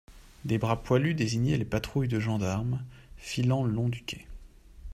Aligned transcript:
Des 0.45 0.57
bras 0.57 0.77
poilus 0.81 1.13
désignaient 1.13 1.59
les 1.59 1.63
patrouilles 1.63 2.07
de 2.07 2.19
gendarmes, 2.19 2.83
filant 3.17 3.63
le 3.63 3.71
long 3.71 3.87
du 3.87 4.01
quai. 4.03 4.25